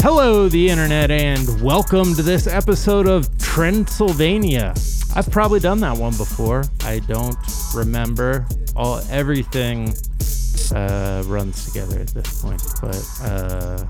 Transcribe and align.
Hello, 0.00 0.48
the 0.48 0.68
internet, 0.68 1.10
and 1.10 1.60
welcome 1.60 2.14
to 2.14 2.22
this 2.22 2.46
episode 2.46 3.08
of 3.08 3.28
Trendsylvania. 3.32 4.72
I've 5.16 5.28
probably 5.28 5.58
done 5.58 5.80
that 5.80 5.98
one 5.98 6.16
before. 6.16 6.62
I 6.84 7.00
don't 7.00 7.36
remember. 7.74 8.46
All 8.76 9.00
everything 9.10 9.92
uh, 10.72 11.24
runs 11.26 11.66
together 11.66 11.98
at 11.98 12.08
this 12.08 12.40
point, 12.40 12.62
but 12.80 13.04
uh, 13.24 13.84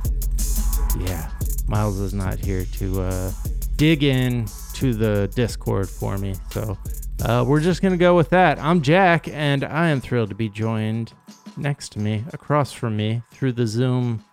yeah, 0.99 1.31
Miles 1.67 2.01
is 2.01 2.15
not 2.15 2.39
here 2.39 2.65
to 2.65 3.03
uh, 3.03 3.33
dig 3.77 4.03
in 4.03 4.47
to 4.75 4.95
the 4.95 5.31
Discord 5.35 5.91
for 5.91 6.17
me, 6.17 6.35
so 6.51 6.79
uh, 7.27 7.45
we're 7.47 7.61
just 7.61 7.83
gonna 7.83 7.99
go 7.99 8.17
with 8.17 8.31
that. 8.31 8.59
I'm 8.59 8.81
Jack, 8.81 9.29
and 9.29 9.63
I 9.63 9.89
am 9.89 10.01
thrilled 10.01 10.31
to 10.31 10.35
be 10.35 10.49
joined 10.49 11.13
next 11.59 11.91
to 11.93 11.99
me, 11.99 12.25
across 12.33 12.73
from 12.73 12.97
me, 12.97 13.21
through 13.31 13.53
the 13.53 13.67
Zoom 13.67 14.25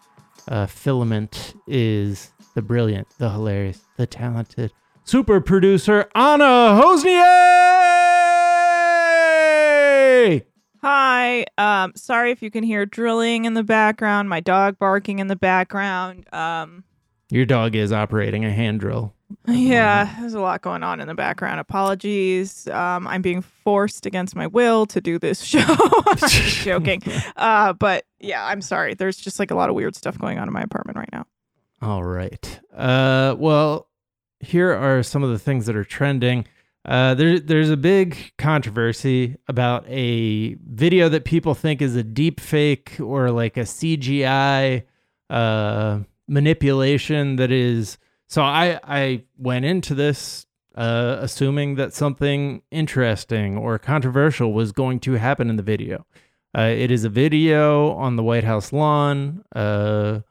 uh, 0.47 0.65
filament 0.67 1.55
is 1.67 2.31
the 2.53 2.61
brilliant, 2.61 3.07
the 3.17 3.29
hilarious, 3.29 3.81
the 3.97 4.05
talented 4.07 4.71
super 5.03 5.39
producer 5.39 6.09
Anna 6.15 6.79
Hosnieh. 6.81 7.21
Hi. 10.81 11.45
Um, 11.57 11.93
sorry 11.95 12.31
if 12.31 12.43
you 12.43 12.51
can 12.51 12.63
hear 12.63 12.85
drilling 12.85 13.45
in 13.45 13.55
the 13.55 13.63
background, 13.63 14.29
my 14.29 14.39
dog 14.39 14.77
barking 14.77 15.17
in 15.19 15.27
the 15.27 15.35
background. 15.35 16.31
Um, 16.31 16.83
Your 17.31 17.45
dog 17.45 17.75
is 17.75 17.91
operating 17.91 18.45
a 18.45 18.51
hand 18.51 18.81
drill. 18.81 19.14
Yeah, 19.47 20.15
there's 20.19 20.33
a 20.33 20.39
lot 20.39 20.61
going 20.61 20.83
on 20.83 20.99
in 20.99 21.07
the 21.07 21.15
background. 21.15 21.59
Apologies. 21.59 22.67
Um, 22.67 23.07
I'm 23.07 23.21
being 23.21 23.41
forced 23.41 24.05
against 24.05 24.35
my 24.35 24.47
will 24.47 24.85
to 24.87 25.01
do 25.01 25.17
this 25.19 25.43
show. 25.43 25.59
I'm 25.59 26.17
just 26.17 26.57
joking. 26.57 27.01
Uh, 27.35 27.73
but 27.73 28.05
yeah, 28.19 28.45
I'm 28.45 28.61
sorry. 28.61 28.93
There's 28.93 29.17
just 29.17 29.39
like 29.39 29.51
a 29.51 29.55
lot 29.55 29.69
of 29.69 29.75
weird 29.75 29.95
stuff 29.95 30.17
going 30.17 30.39
on 30.39 30.47
in 30.47 30.53
my 30.53 30.61
apartment 30.61 30.97
right 30.97 31.09
now. 31.11 31.25
All 31.81 32.03
right. 32.03 32.59
Uh, 32.73 33.35
well, 33.37 33.87
here 34.39 34.71
are 34.71 35.03
some 35.03 35.21
of 35.21 35.29
the 35.29 35.39
things 35.39 35.65
that 35.65 35.75
are 35.75 35.83
trending. 35.83 36.47
Uh, 36.85 37.13
there, 37.13 37.39
there's 37.39 37.69
a 37.69 37.77
big 37.77 38.31
controversy 38.37 39.35
about 39.47 39.85
a 39.87 40.53
video 40.55 41.09
that 41.09 41.25
people 41.25 41.53
think 41.53 41.81
is 41.81 41.95
a 41.95 42.03
deep 42.03 42.39
fake 42.39 42.97
or 42.99 43.31
like 43.31 43.57
a 43.57 43.61
CGI 43.61 44.83
uh, 45.29 45.99
manipulation 46.27 47.35
that 47.35 47.51
is. 47.51 47.97
So 48.27 48.41
I, 48.41 48.79
I 48.83 49.23
went 49.37 49.65
into 49.65 49.95
this 49.95 50.47
uh, 50.75 51.17
assuming 51.19 51.75
that 51.75 51.93
something 51.93 52.61
interesting 52.69 53.57
or 53.57 53.79
controversial 53.79 54.53
was 54.53 54.71
going 54.71 54.99
to 55.01 55.13
happen 55.13 55.49
in 55.49 55.55
the 55.55 55.63
video. 55.63 56.05
Uh, 56.57 56.73
it 56.75 56.91
is 56.91 57.03
a 57.03 57.09
video 57.09 57.91
on 57.91 58.15
the 58.15 58.23
White 58.23 58.43
House 58.43 58.73
lawn. 58.73 59.43
Uh, 59.55 60.21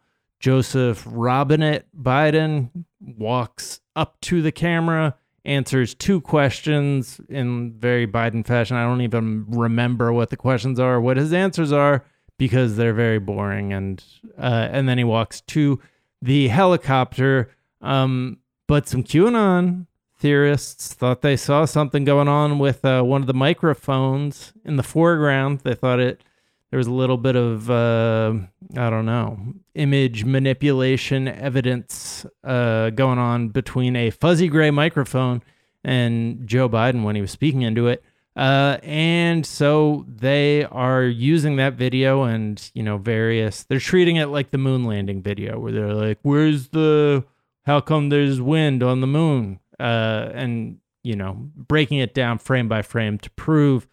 Joseph 0.40 1.02
Robinette 1.06 1.86
Biden 1.98 2.84
walks 3.00 3.80
up 3.96 4.20
to 4.22 4.42
the 4.42 4.52
camera, 4.52 5.14
answers 5.44 5.94
two 5.94 6.20
questions 6.20 7.20
in 7.28 7.72
very 7.78 8.06
Biden 8.06 8.46
fashion. 8.46 8.76
I 8.76 8.84
don't 8.84 9.00
even 9.00 9.46
remember 9.48 10.12
what 10.12 10.30
the 10.30 10.36
questions 10.36 10.78
are, 10.78 11.00
what 11.00 11.16
his 11.16 11.32
answers 11.32 11.72
are, 11.72 12.04
because 12.38 12.76
they're 12.76 12.94
very 12.94 13.18
boring. 13.18 13.72
And 13.72 14.04
uh, 14.38 14.68
and 14.70 14.88
then 14.88 14.98
he 14.98 15.04
walks 15.04 15.40
to 15.42 15.80
the 16.20 16.48
helicopter. 16.48 17.50
Um, 17.84 18.38
but 18.66 18.88
some 18.88 19.04
QAnon 19.04 19.86
theorists 20.18 20.94
thought 20.94 21.20
they 21.20 21.36
saw 21.36 21.64
something 21.66 22.04
going 22.04 22.28
on 22.28 22.58
with 22.58 22.84
uh, 22.84 23.02
one 23.02 23.20
of 23.20 23.26
the 23.26 23.34
microphones 23.34 24.52
in 24.64 24.76
the 24.76 24.82
foreground. 24.82 25.60
They 25.60 25.74
thought 25.74 26.00
it 26.00 26.22
there 26.70 26.78
was 26.78 26.86
a 26.88 26.92
little 26.92 27.18
bit 27.18 27.36
of 27.36 27.70
uh, 27.70 28.34
I 28.76 28.90
don't 28.90 29.06
know 29.06 29.38
image 29.74 30.24
manipulation 30.24 31.28
evidence 31.28 32.26
uh, 32.42 32.90
going 32.90 33.18
on 33.18 33.50
between 33.50 33.94
a 33.94 34.10
fuzzy 34.10 34.48
gray 34.48 34.72
microphone 34.72 35.42
and 35.84 36.46
Joe 36.48 36.68
Biden 36.68 37.04
when 37.04 37.14
he 37.14 37.20
was 37.20 37.30
speaking 37.30 37.62
into 37.62 37.86
it. 37.86 38.02
Uh, 38.34 38.78
and 38.82 39.46
so 39.46 40.04
they 40.08 40.64
are 40.64 41.04
using 41.04 41.54
that 41.56 41.74
video 41.74 42.24
and 42.24 42.72
you 42.74 42.82
know 42.82 42.98
various 42.98 43.62
they're 43.62 43.78
treating 43.78 44.16
it 44.16 44.26
like 44.26 44.50
the 44.50 44.58
moon 44.58 44.84
landing 44.84 45.22
video 45.22 45.60
where 45.60 45.70
they're 45.70 45.94
like 45.94 46.18
where's 46.22 46.70
the 46.70 47.24
how 47.64 47.80
come 47.80 48.08
there's 48.08 48.40
wind 48.40 48.82
on 48.82 49.00
the 49.00 49.06
moon? 49.06 49.60
Uh, 49.78 50.30
and 50.32 50.78
you 51.04 51.14
know 51.14 51.34
breaking 51.54 51.98
it 51.98 52.14
down 52.14 52.38
frame 52.38 52.68
by 52.68 52.82
frame 52.82 53.18
to 53.18 53.30
prove 53.32 53.86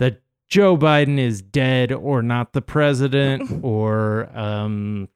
that 0.00 0.22
Joe 0.48 0.76
Biden 0.76 1.18
is 1.18 1.40
dead 1.42 1.92
or 1.92 2.22
not 2.22 2.52
the 2.52 2.62
president 2.62 3.60
or 3.62 4.28
um 4.36 5.08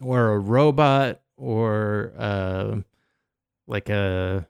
or 0.00 0.32
a 0.32 0.38
robot 0.38 1.20
or 1.36 2.12
uh 2.16 2.76
like 3.66 3.90
a 3.90 4.46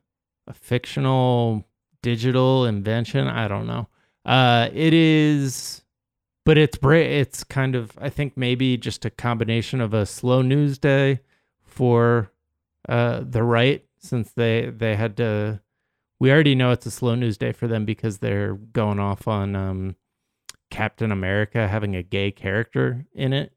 a 0.47 0.55
fictional 0.55 1.65
digital 2.03 2.67
invention 2.67 3.27
I 3.27 3.49
don't 3.49 3.67
know. 3.67 3.89
Uh 4.25 4.69
it 4.73 4.93
is 4.93 5.83
but 6.45 6.59
it's 6.59 6.78
it's 6.83 7.45
kind 7.45 7.75
of 7.75 7.97
I 8.01 8.11
think 8.11 8.37
maybe 8.37 8.77
just 8.77 9.05
a 9.05 9.11
combination 9.11 9.81
of 9.81 9.95
a 9.95 10.07
slow 10.07 10.43
news 10.43 10.78
day 10.78 11.21
for 11.65 12.31
uh 12.88 13.22
the 13.28 13.42
right 13.42 13.84
since 13.98 14.32
they 14.32 14.70
they 14.74 14.97
had 14.97 15.16
to 15.16 15.60
we 16.19 16.30
already 16.30 16.54
know 16.54 16.70
it's 16.70 16.86
a 16.86 16.91
slow 16.91 17.14
news 17.14 17.36
day 17.36 17.52
for 17.52 17.66
them 17.66 17.84
because 17.84 18.19
they're 18.19 18.54
going 18.54 18.98
off 18.98 19.28
on 19.28 19.54
um 19.54 19.97
Captain 20.70 21.12
America 21.12 21.69
having 21.69 21.94
a 21.94 22.02
gay 22.02 22.30
character 22.30 23.06
in 23.14 23.32
it. 23.32 23.52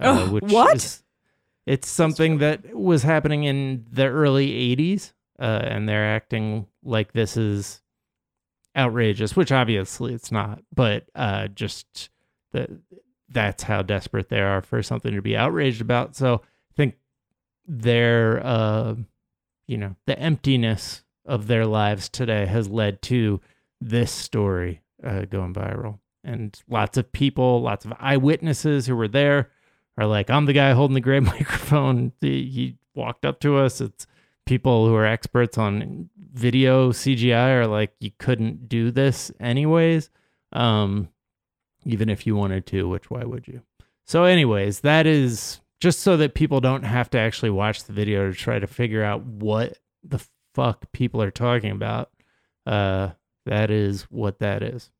Ugh, 0.00 0.40
what? 0.50 0.76
Is, 0.76 1.02
it's 1.66 1.88
something 1.88 2.38
that 2.38 2.74
was 2.74 3.02
happening 3.02 3.44
in 3.44 3.86
the 3.90 4.06
early 4.06 4.76
80s, 4.76 5.12
uh, 5.38 5.62
and 5.64 5.88
they're 5.88 6.14
acting 6.14 6.66
like 6.82 7.12
this 7.12 7.36
is 7.36 7.82
outrageous, 8.76 9.36
which 9.36 9.52
obviously 9.52 10.14
it's 10.14 10.32
not, 10.32 10.62
but 10.74 11.04
uh, 11.14 11.48
just 11.48 12.10
that 12.52 12.70
that's 13.28 13.62
how 13.62 13.82
desperate 13.82 14.28
they 14.28 14.40
are 14.40 14.60
for 14.60 14.82
something 14.82 15.14
to 15.14 15.22
be 15.22 15.36
outraged 15.36 15.80
about. 15.80 16.16
So 16.16 16.42
I 16.42 16.74
think 16.74 16.96
their, 17.66 18.44
uh, 18.44 18.94
you 19.66 19.76
know, 19.76 19.96
the 20.06 20.18
emptiness 20.18 21.02
of 21.24 21.46
their 21.46 21.66
lives 21.66 22.08
today 22.08 22.46
has 22.46 22.68
led 22.68 23.02
to 23.02 23.40
this 23.80 24.10
story 24.10 24.80
uh, 25.04 25.22
going 25.22 25.54
viral 25.54 25.98
and 26.24 26.60
lots 26.68 26.96
of 26.96 27.12
people, 27.12 27.62
lots 27.62 27.84
of 27.84 27.92
eyewitnesses 27.98 28.86
who 28.86 28.96
were 28.96 29.08
there 29.08 29.50
are 29.98 30.06
like, 30.06 30.30
I'm 30.30 30.46
the 30.46 30.52
guy 30.52 30.72
holding 30.72 30.94
the 30.94 31.00
gray 31.00 31.20
microphone. 31.20 32.12
He 32.20 32.44
he 32.44 32.76
walked 32.94 33.24
up 33.24 33.40
to 33.40 33.56
us. 33.56 33.80
It's 33.80 34.06
people 34.46 34.86
who 34.86 34.94
are 34.94 35.06
experts 35.06 35.58
on 35.58 36.10
video 36.16 36.92
CGI 36.92 37.60
are 37.60 37.66
like, 37.66 37.92
you 38.00 38.10
couldn't 38.18 38.68
do 38.68 38.90
this 38.90 39.30
anyways, 39.40 40.10
um, 40.52 41.08
even 41.84 42.08
if 42.08 42.26
you 42.26 42.36
wanted 42.36 42.66
to, 42.66 42.88
which 42.88 43.10
why 43.10 43.24
would 43.24 43.48
you? 43.48 43.62
So, 44.04 44.24
anyways, 44.24 44.80
that 44.80 45.06
is 45.06 45.60
just 45.82 45.98
so 45.98 46.16
that 46.16 46.34
people 46.34 46.60
don't 46.60 46.84
have 46.84 47.10
to 47.10 47.18
actually 47.18 47.50
watch 47.50 47.82
the 47.82 47.92
video 47.92 48.30
to 48.30 48.36
try 48.36 48.56
to 48.56 48.68
figure 48.68 49.02
out 49.02 49.24
what 49.24 49.78
the 50.04 50.24
fuck 50.54 50.92
people 50.92 51.20
are 51.20 51.32
talking 51.32 51.72
about. 51.72 52.08
Uh, 52.64 53.10
that 53.46 53.68
is 53.68 54.02
what 54.02 54.38
that 54.38 54.62
is. 54.62 54.90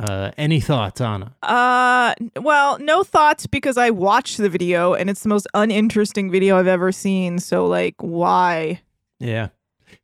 Uh, 0.00 0.32
any 0.36 0.58
thoughts, 0.58 1.00
Anna? 1.00 1.36
Uh, 1.44 2.12
well, 2.40 2.76
no 2.80 3.04
thoughts 3.04 3.46
because 3.46 3.78
I 3.78 3.90
watched 3.90 4.38
the 4.38 4.48
video 4.48 4.94
and 4.94 5.08
it's 5.08 5.22
the 5.22 5.28
most 5.28 5.46
uninteresting 5.54 6.28
video 6.28 6.58
I've 6.58 6.66
ever 6.66 6.90
seen. 6.90 7.38
So, 7.38 7.68
like, 7.68 7.94
why? 7.98 8.80
Yeah, 9.20 9.50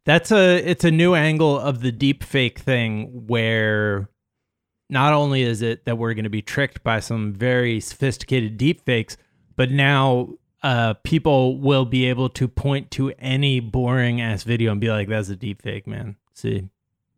that's 0.05 0.31
a 0.31 0.59
it's 0.59 0.85
a 0.85 0.91
new 0.93 1.17
angle 1.17 1.59
of 1.59 1.81
the 1.81 1.91
deep 1.91 2.23
fake 2.23 2.61
thing 2.61 3.27
where 3.27 4.09
not 4.91 5.13
only 5.13 5.43
is 5.43 5.63
it 5.63 5.85
that 5.85 5.97
we're 5.97 6.15
going 6.15 6.25
to 6.25 6.31
be 6.31 6.43
tricked 6.43 6.83
by 6.83 7.01
some 7.01 7.33
very 7.33 7.81
sophisticated 7.81 8.57
deep 8.57 8.85
fakes, 8.85 9.17
but 9.57 9.71
now 9.71 10.31
uh, 10.63 10.95
people 11.05 11.59
will 11.59 11.85
be 11.85 12.07
able 12.07 12.29
to 12.31 12.49
point 12.49 12.91
to 12.93 13.13
any 13.19 13.61
boring 13.61 14.21
ass 14.21 14.43
video 14.43 14.73
and 14.73 14.81
be 14.81 14.91
like, 14.91 15.09
"That's 15.09 15.29
a 15.29 15.37
deep 15.37 15.63
fake, 15.63 15.87
man." 15.87 16.17
See, 16.35 16.69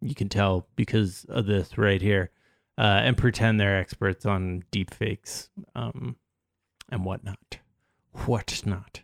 you 0.01 0.15
can 0.15 0.29
tell 0.29 0.67
because 0.77 1.25
of 1.29 1.47
this 1.47 1.79
right 1.79 2.01
here 2.03 2.31
uh, 2.79 3.01
and 3.05 3.17
pretend 3.17 3.61
they're 3.61 3.79
experts 3.79 4.27
on 4.27 4.65
deep 4.71 4.93
fakes 4.93 5.49
um, 5.75 6.17
and 6.91 7.05
whatnot. 7.05 7.59
What 8.27 8.63
not? 8.67 9.01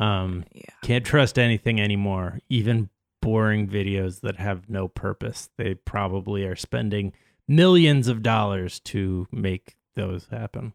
Um, 0.00 0.44
Yeah. 0.52 0.62
Can't 0.82 1.04
trust 1.04 1.38
anything 1.38 1.80
anymore, 1.80 2.40
even 2.48 2.90
boring 3.20 3.68
videos 3.68 4.20
that 4.20 4.36
have 4.36 4.68
no 4.68 4.88
purpose. 4.88 5.50
They 5.56 5.74
probably 5.74 6.44
are 6.44 6.56
spending 6.56 7.12
millions 7.50 8.06
of 8.06 8.22
dollars 8.22 8.78
to 8.78 9.26
make 9.32 9.76
those 9.96 10.28
happen. 10.30 10.72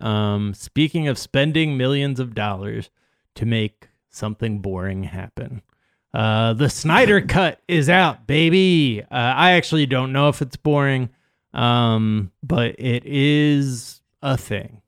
Um, 0.00 0.54
speaking 0.54 1.06
of 1.08 1.18
spending 1.18 1.76
millions 1.76 2.18
of 2.18 2.34
dollars 2.34 2.88
to 3.34 3.44
make 3.46 3.88
something 4.10 4.60
boring 4.60 5.04
happen, 5.04 5.62
uh, 6.14 6.54
the 6.54 6.70
Snyder 6.70 7.20
Cut 7.26 7.60
is 7.68 7.88
out, 7.90 8.26
baby. 8.26 9.02
Uh, 9.02 9.06
I 9.14 9.52
actually 9.52 9.86
don't 9.86 10.12
know 10.12 10.28
if 10.28 10.40
it's 10.40 10.56
boring, 10.56 11.10
um, 11.52 12.32
but 12.42 12.74
it 12.78 13.04
is 13.04 14.00
a 14.22 14.36
thing. 14.38 14.80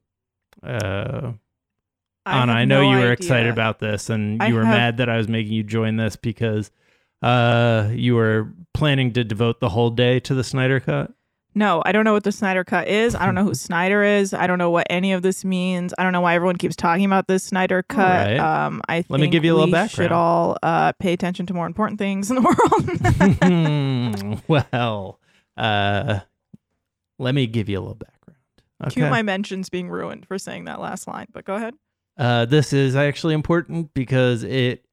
Uh, 0.63 1.33
I 2.25 2.43
Anna, 2.43 2.53
I 2.53 2.65
know 2.65 2.81
no 2.83 2.91
you 2.91 2.97
were 2.97 3.03
idea. 3.03 3.13
excited 3.13 3.53
about 3.53 3.79
this, 3.81 4.09
and 4.11 4.43
I 4.43 4.49
you 4.49 4.55
were 4.55 4.65
have- 4.65 4.75
mad 4.75 4.97
that 4.97 5.09
I 5.09 5.17
was 5.19 5.29
making 5.29 5.53
you 5.53 5.63
join 5.63 5.97
this 5.97 6.17
because 6.17 6.71
uh, 7.23 7.89
you 7.93 8.15
were 8.15 8.53
planning 8.75 9.13
to 9.15 9.25
devote 9.25 9.61
the 9.61 9.71
whole 9.71 9.91
day 9.91 10.21
to 10.21 10.35
the 10.35 10.45
Snyder 10.45 10.81
Cut. 10.81 11.13
No, 11.55 11.83
I 11.87 11.93
don't 11.93 12.05
know 12.05 12.13
what 12.13 12.25
the 12.25 12.33
Snyder 12.33 12.65
Cut 12.65 12.87
is. 12.87 13.15
I 13.15 13.25
don't 13.25 13.35
know 13.35 13.45
who 13.45 13.55
Snyder 13.55 14.03
is. 14.03 14.35
I 14.35 14.47
don't 14.47 14.59
know 14.59 14.71
what 14.71 14.87
any 14.91 15.13
of 15.13 15.23
this 15.23 15.43
means. 15.43 15.95
I 15.97 16.03
don't 16.03 16.13
know 16.13 16.21
why 16.21 16.35
everyone 16.35 16.57
keeps 16.57 16.77
talking 16.77 17.07
about 17.07 17.29
this 17.29 17.45
Snyder 17.45 17.83
Cut. 17.83 18.27
right. 18.27 18.39
Um, 18.39 18.83
I 18.89 19.05
Let 19.09 19.21
me 19.21 19.29
give 19.29 19.43
you 19.45 19.53
a 19.53 19.55
little 19.55 19.67
we 19.69 19.73
background. 19.73 19.91
should 19.91 20.13
all 20.13 20.59
uh, 20.63 20.93
pay 20.99 21.15
attention 21.15 21.47
to 21.47 21.55
more 21.55 21.67
important 21.67 21.99
things 21.99 22.31
in 22.31 22.37
the 22.37 22.43
world. 24.29 24.43
well, 24.49 25.19
uh, 25.57 26.21
let 27.19 27.35
me 27.35 27.47
give 27.47 27.71
you 27.71 27.79
a 27.79 27.81
little 27.81 27.95
background. 27.95 28.13
Cue 28.91 29.07
my 29.09 29.23
mentions 29.23 29.71
being 29.71 29.89
ruined 29.89 30.27
for 30.27 30.39
saying 30.39 30.67
that 30.67 30.79
last 30.79 31.07
line, 31.09 31.29
but 31.33 31.47
go 31.47 31.55
ahead. 31.55 31.73
Uh, 32.19 32.45
this 32.45 32.75
is 32.75 32.95
actually 32.95 33.33
important 33.33 33.95
because 33.95 34.43
it 34.43 34.85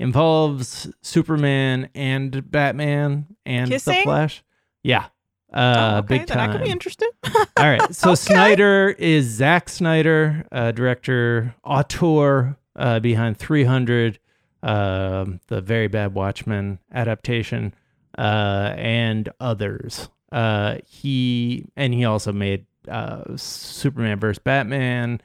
involves 0.00 0.88
Superman 1.02 1.90
and 1.94 2.50
Batman 2.50 3.26
and 3.44 3.70
the 3.70 3.78
Flash. 4.02 4.42
Yeah. 4.82 5.06
Uh, 5.52 5.94
Oh, 5.94 5.98
okay, 5.98 6.18
big 6.18 6.26
then 6.28 6.38
I 6.38 6.50
could 6.52 6.64
be 6.64 6.70
interested. 6.70 7.08
All 7.24 7.44
right. 7.68 7.82
So 7.94 8.10
Okay. 8.10 8.16
Snyder 8.16 8.94
is 8.98 9.26
Zack 9.26 9.68
Snyder, 9.68 10.46
uh, 10.52 10.70
director, 10.72 11.54
auteur 11.64 12.56
uh, 12.76 13.00
behind 13.00 13.36
300, 13.36 14.18
um, 14.62 15.40
the 15.48 15.60
very 15.60 15.88
bad 15.88 16.14
Watchmen 16.14 16.78
adaptation, 16.92 17.74
uh, 18.16 18.74
and 18.76 19.28
others. 19.40 20.08
Uh, 20.32 20.78
he 20.86 21.66
and 21.76 21.92
he 21.92 22.04
also 22.04 22.32
made 22.32 22.64
uh, 22.88 23.36
Superman 23.36 24.18
vs. 24.20 24.38
Batman, 24.38 25.20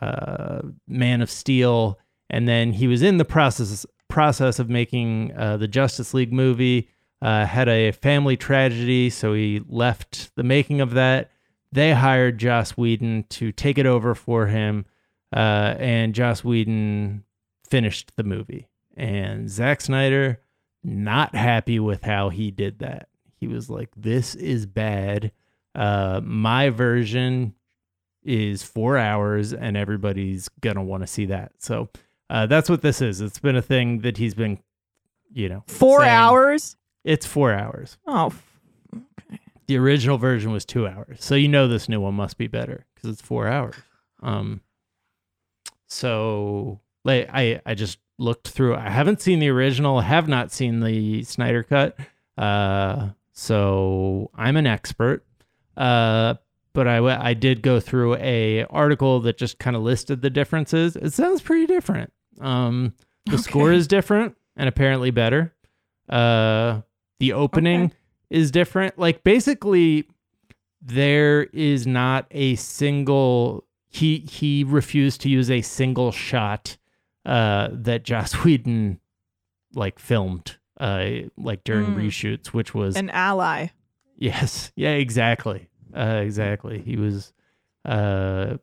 uh, 0.00 0.60
Man 0.86 1.22
of 1.22 1.30
Steel, 1.30 1.98
and 2.28 2.46
then 2.46 2.72
he 2.74 2.86
was 2.86 3.02
in 3.02 3.16
the 3.16 3.24
process 3.24 3.86
process 4.10 4.58
of 4.58 4.68
making 4.68 5.32
uh, 5.36 5.56
the 5.56 5.68
Justice 5.68 6.12
League 6.12 6.32
movie. 6.32 6.88
Uh, 7.22 7.44
had 7.44 7.68
a 7.68 7.92
family 7.92 8.34
tragedy, 8.34 9.10
so 9.10 9.34
he 9.34 9.60
left 9.68 10.34
the 10.36 10.42
making 10.42 10.80
of 10.80 10.92
that. 10.92 11.30
They 11.70 11.92
hired 11.92 12.38
Joss 12.38 12.72
Whedon 12.72 13.24
to 13.30 13.52
take 13.52 13.76
it 13.76 13.84
over 13.84 14.14
for 14.14 14.46
him, 14.46 14.86
uh, 15.34 15.74
and 15.78 16.14
Joss 16.14 16.42
Whedon 16.42 17.24
finished 17.68 18.12
the 18.16 18.24
movie. 18.24 18.68
And 18.96 19.50
Zack 19.50 19.82
Snyder, 19.82 20.40
not 20.82 21.34
happy 21.34 21.78
with 21.78 22.02
how 22.02 22.30
he 22.30 22.50
did 22.50 22.78
that. 22.78 23.08
He 23.36 23.46
was 23.46 23.68
like, 23.68 23.90
"This 23.94 24.34
is 24.34 24.64
bad. 24.64 25.30
Uh, 25.74 26.20
my 26.24 26.70
version 26.70 27.54
is 28.22 28.62
four 28.62 28.96
hours, 28.96 29.52
and 29.52 29.76
everybody's 29.76 30.48
gonna 30.60 30.82
want 30.82 31.02
to 31.02 31.06
see 31.06 31.26
that." 31.26 31.52
So 31.58 31.90
uh, 32.30 32.46
that's 32.46 32.70
what 32.70 32.80
this 32.80 33.02
is. 33.02 33.20
It's 33.20 33.38
been 33.38 33.56
a 33.56 33.62
thing 33.62 33.98
that 34.00 34.16
he's 34.16 34.34
been, 34.34 34.58
you 35.32 35.48
know, 35.50 35.64
Four 35.66 36.00
saying. 36.00 36.10
hours? 36.12 36.76
It's 37.04 37.26
four 37.26 37.52
hours. 37.52 37.98
Oh, 38.06 38.26
f- 38.26 38.46
The 39.66 39.76
original 39.76 40.16
version 40.18 40.50
was 40.52 40.64
two 40.64 40.86
hours, 40.86 41.18
so 41.22 41.34
you 41.34 41.48
know 41.48 41.68
this 41.68 41.88
new 41.88 42.00
one 42.00 42.14
must 42.14 42.38
be 42.38 42.46
better 42.46 42.86
because 42.94 43.10
it's 43.10 43.20
four 43.22 43.46
hours. 43.48 43.74
Um, 44.22 44.60
so 45.86 46.80
like 47.04 47.28
I 47.32 47.60
I 47.66 47.74
just 47.74 47.98
looked 48.18 48.48
through. 48.48 48.76
I 48.76 48.88
haven't 48.90 49.20
seen 49.20 49.38
the 49.38 49.48
original. 49.48 50.00
Have 50.00 50.28
not 50.28 50.52
seen 50.52 50.80
the 50.80 51.22
Snyder 51.24 51.62
cut. 51.62 51.96
Uh, 52.36 53.10
so 53.32 54.30
I'm 54.34 54.56
an 54.56 54.66
expert. 54.66 55.24
Uh, 55.76 56.34
but 56.72 56.86
I, 56.86 56.98
I 57.30 57.34
did 57.34 57.62
go 57.62 57.80
through 57.80 58.16
a 58.16 58.64
article 58.66 59.20
that 59.20 59.38
just 59.38 59.58
kind 59.58 59.74
of 59.74 59.82
listed 59.82 60.22
the 60.22 60.30
differences. 60.30 60.94
It 60.96 61.12
sounds 61.12 61.40
pretty 61.42 61.66
different. 61.66 62.12
Um, 62.40 62.94
the 63.26 63.38
score 63.38 63.72
is 63.72 63.86
different 63.88 64.36
and 64.56 64.68
apparently 64.68 65.10
better. 65.10 65.54
Uh, 66.08 66.82
the 67.18 67.32
opening 67.32 67.84
Okay. 67.86 67.94
is 68.30 68.50
different. 68.50 68.98
Like 68.98 69.22
basically, 69.24 70.06
there 70.82 71.44
is 71.52 71.86
not 71.86 72.26
a 72.30 72.56
single. 72.56 73.64
He 73.88 74.18
he 74.30 74.64
refused 74.64 75.20
to 75.22 75.28
use 75.28 75.50
a 75.50 75.60
single 75.62 76.12
shot 76.12 76.76
uh, 77.26 77.68
that 77.72 78.04
Joss 78.04 78.32
Whedon 78.44 79.00
like 79.74 79.98
filmed 79.98 80.56
uh, 80.80 81.10
like 81.36 81.64
during 81.64 81.92
Mm. 81.92 81.96
reshoots, 81.96 82.48
which 82.48 82.74
was 82.74 82.96
an 82.96 83.10
ally. 83.10 83.68
Yes. 84.16 84.72
Yeah, 84.76 84.92
exactly. 84.92 85.68
Uh, 85.94 86.20
exactly. 86.24 86.80
He 86.80 86.96
was 86.96 87.32
uh 87.84 88.56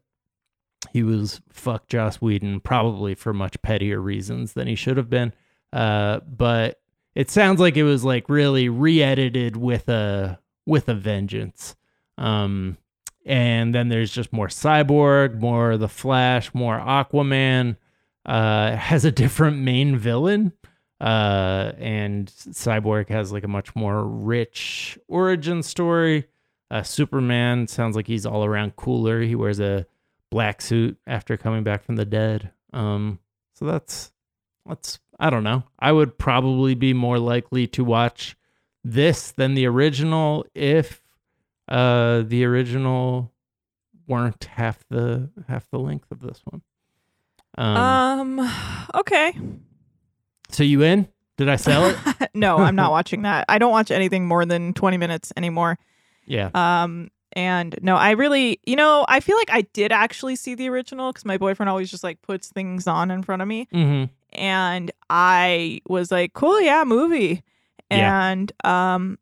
he 0.94 1.04
was 1.04 1.42
fuck 1.50 1.88
Joss 1.88 2.18
Whedon 2.18 2.60
probably 2.62 3.16
for 3.16 3.34
much 3.34 3.62
pettier 3.62 4.00
reasons 4.00 4.54
than 4.54 4.68
he 4.68 4.76
should 4.76 4.98
have 4.98 5.10
been. 5.10 5.34
Uh 5.74 6.20
but 6.22 6.80
it 7.16 7.30
sounds 7.30 7.60
like 7.60 7.78
it 7.78 7.84
was 7.84 8.04
like 8.04 8.30
really 8.30 8.70
re-edited 8.70 9.58
with 9.58 9.90
a 9.90 10.40
with 10.66 10.90
a 10.90 10.94
vengeance. 10.96 11.76
Um 12.18 12.78
and 13.26 13.76
then 13.76 13.90
there's 13.90 14.12
just 14.12 14.32
more 14.32 14.48
Cyborg, 14.48 15.40
more 15.40 15.76
The 15.78 15.90
Flash, 15.90 16.54
more 16.54 16.80
Aquaman. 16.80 17.78
Uh 18.26 18.76
has 18.76 19.06
a 19.06 19.12
different 19.12 19.58
main 19.58 19.98
villain 19.98 20.54
uh 21.00 21.74
and 21.78 22.28
cyborg 22.50 23.08
has 23.10 23.32
like 23.32 23.44
a 23.44 23.48
much 23.48 23.76
more 23.76 24.04
rich 24.04 24.98
origin 25.08 25.62
story 25.62 26.26
uh 26.72 26.82
superman 26.82 27.68
sounds 27.68 27.96
like 27.96 28.08
he's 28.08 28.26
all 28.26 28.44
around 28.44 28.76
cooler 28.76 29.22
he 29.22 29.36
wears 29.36 29.60
a 29.60 29.86
black 30.30 30.62
suit 30.62 30.98
after 31.08 31.38
coming 31.38 31.64
back 31.64 31.84
from 31.84 31.96
the 31.96 32.06
dead 32.06 32.52
um 32.74 33.18
so 33.54 33.66
that's 33.66 34.12
that's 34.66 35.00
i 35.20 35.30
don't 35.30 35.44
know 35.44 35.64
i 35.80 35.92
would 35.92 36.18
probably 36.18 36.76
be 36.76 36.94
more 36.94 37.18
likely 37.20 37.66
to 37.68 37.84
watch 37.84 38.36
this 38.84 39.32
than 39.32 39.54
the 39.54 39.66
original 39.66 40.46
if 40.54 41.02
uh 41.70 42.22
the 42.26 42.44
original 42.44 43.32
weren't 44.08 44.44
half 44.46 44.84
the 44.90 45.30
half 45.48 45.70
the 45.72 45.80
length 45.80 46.12
of 46.12 46.20
this 46.22 46.42
one 46.46 46.62
um 47.58 48.40
Um, 48.40 48.54
okay. 48.96 49.34
so 50.50 50.64
you 50.64 50.84
in 50.84 51.08
did 51.38 51.50
i 51.50 51.56
sell 51.56 51.86
it 51.86 51.98
no, 52.34 52.58
I'm 52.58 52.76
not 52.76 52.92
watching 52.98 53.24
that. 53.24 53.46
I 53.50 53.58
don't 53.58 53.72
watch 53.72 53.90
anything 53.92 54.28
more 54.28 54.46
than 54.46 54.74
20 54.74 54.98
minutes 54.98 55.32
anymore. 55.38 55.78
yeah 56.26 56.50
Um, 56.54 57.10
and 57.34 57.78
no, 57.82 57.96
I 57.96 58.12
really, 58.12 58.60
you 58.66 58.76
know, 58.76 59.06
I 59.08 59.20
feel 59.20 59.38
like 59.38 59.52
I 59.52 59.62
did 59.74 59.92
actually 59.92 60.36
see 60.36 60.56
the 60.56 60.70
original 60.70 61.12
because 61.12 61.26
my 61.26 61.38
boyfriend 61.38 61.70
always 61.70 61.92
just 61.92 62.04
like 62.04 62.22
puts 62.22 62.50
things 62.50 62.88
on 62.88 63.12
in 63.12 63.24
front 63.24 63.42
of 63.42 63.48
me, 63.48 63.68
mm-hmm 63.74 64.06
and 64.34 64.92
I 65.10 65.82
was 65.88 66.12
like, 66.12 66.34
"Cool, 66.34 66.62
yeah, 66.62 66.84
movie." 66.86 67.44
Yeah. 67.90 68.30
And 68.30 68.52
um, 68.64 69.18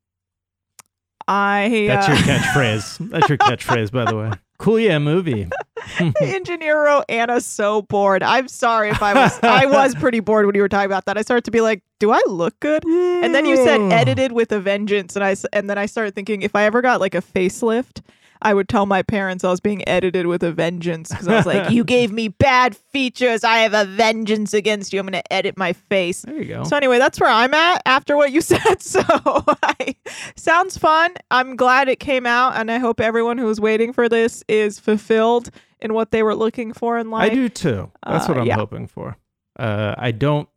I 1.28 1.86
That's 1.88 2.08
uh, 2.08 2.12
your 2.12 2.20
catchphrase. 2.22 3.10
That's 3.10 3.30
your 3.30 3.38
catchphrase, 3.38 3.92
by 3.92 4.06
the 4.06 4.18
way. 4.18 4.32
Cool, 4.58 4.80
yeah, 4.80 5.00
movie. 5.00 5.50
the 6.00 6.14
engineer 6.22 6.84
wrote 6.84 7.06
Anna's 7.10 7.46
so 7.46 7.82
bored. 7.84 8.24
I'm 8.24 8.48
sorry 8.48 8.90
if 8.90 9.02
I 9.02 9.14
was 9.14 9.40
I 9.44 9.66
was 9.68 9.96
pretty 9.96 10.20
bored 10.20 10.46
when 10.46 10.56
you 10.56 10.62
were 10.62 10.70
talking 10.70 10.86
about 10.86 11.06
that. 11.06 11.18
I 11.18 11.22
started 11.22 11.46
to 11.46 11.52
be 11.52 11.62
like, 11.62 11.84
do 12.00 12.12
I 12.12 12.22
look 12.26 12.60
good? 12.60 12.86
And 12.86 13.34
then 13.34 13.46
you 13.46 13.56
said 13.56 13.80
edited 13.92 14.32
with 14.32 14.52
a 14.52 14.60
vengeance, 14.60 15.16
and 15.16 15.24
I 15.24 15.36
and 15.54 15.70
then 15.70 15.78
I 15.78 15.86
started 15.86 16.16
thinking 16.16 16.42
if 16.42 16.56
I 16.56 16.64
ever 16.64 16.82
got 16.82 17.00
like 17.00 17.16
a 17.16 17.22
facelift, 17.22 18.02
I 18.42 18.54
would 18.54 18.70
tell 18.70 18.86
my 18.86 19.02
parents 19.02 19.44
I 19.44 19.50
was 19.50 19.60
being 19.60 19.88
edited 19.88 20.28
with 20.28 20.44
a 20.44 20.52
vengeance 20.52 21.10
because 21.10 21.28
I 21.28 21.36
was 21.36 21.46
like, 21.46 21.72
you 21.72 21.84
gave 21.96 22.12
me 22.12 22.28
bad 22.28 22.76
features. 22.76 23.44
I 23.44 23.60
have 23.60 23.74
a 23.74 23.86
vengeance 23.86 24.54
against 24.54 24.94
you. 24.94 25.00
I'm 25.00 25.06
gonna 25.06 25.24
edit 25.32 25.58
my 25.58 25.74
face. 25.74 26.22
There 26.22 26.38
you 26.38 26.46
go. 26.46 26.64
So 26.64 26.76
anyway, 26.76 27.00
that's 27.00 27.20
where 27.20 27.30
I'm 27.30 27.54
at 27.54 27.82
after 27.86 28.16
what 28.16 28.32
you 28.32 28.42
said. 28.42 28.82
So 28.82 29.02
I, 29.08 29.96
sounds 30.36 30.78
fun. 30.78 31.16
I'm 31.32 31.56
glad 31.56 31.90
it 31.90 32.00
came 32.00 32.26
out, 32.26 32.56
and 32.56 32.70
I 32.70 32.78
hope 32.78 33.00
everyone 33.00 33.38
who 33.38 33.46
was 33.46 33.60
waiting 33.60 33.94
for 33.94 34.10
this 34.10 34.44
is 34.48 34.80
fulfilled 34.80 35.50
in 35.86 35.94
what 35.94 36.12
they 36.12 36.22
were 36.24 36.36
looking 36.36 36.74
for 36.74 36.98
in 36.98 37.10
life. 37.10 37.32
I 37.32 37.34
do 37.34 37.48
too. 37.48 37.92
That's 38.06 38.26
Uh, 38.26 38.34
what 38.34 38.38
I'm 38.42 38.48
yeah. 38.48 38.56
hoping 38.56 38.88
for. 38.88 39.16
Uh, 39.58 39.96
I 39.98 40.12
don't. 40.12 40.50